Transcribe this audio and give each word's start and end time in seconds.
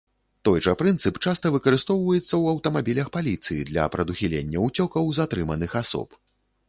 Той 0.47 0.61
жа 0.67 0.71
прынцып 0.79 1.19
часта 1.25 1.51
выкарыстоўваецца 1.55 2.25
ў 2.41 2.45
аўтамабілях 2.55 3.11
паліцыі 3.17 3.59
для 3.71 3.85
прадухілення 3.97 4.67
ўцёкаў 4.69 5.15
затрыманых 5.19 5.81
асоб. 5.85 6.21